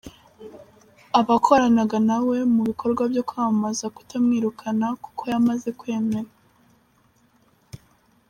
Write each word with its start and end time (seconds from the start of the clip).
abakoranaga 1.19 1.97
na 2.07 2.17
we 2.27 2.37
mu 2.53 2.61
bikorwa 2.69 3.01
byo 3.11 3.23
kwamamaze 3.29 3.85
kutamwirukana 3.95 4.87
kuko 5.03 5.21
yamaze 5.31 5.69
kwemera. 5.79 6.29